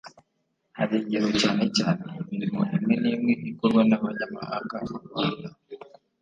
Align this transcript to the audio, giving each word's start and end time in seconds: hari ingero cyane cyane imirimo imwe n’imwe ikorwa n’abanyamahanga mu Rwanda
hari 0.77 0.95
ingero 1.01 1.27
cyane 1.41 1.63
cyane 1.77 2.05
imirimo 2.31 2.61
imwe 2.75 2.95
n’imwe 3.03 3.33
ikorwa 3.49 3.81
n’abanyamahanga 3.89 4.75
mu 4.89 4.97
Rwanda 5.05 5.49